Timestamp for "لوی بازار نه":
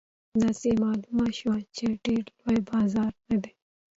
2.43-3.37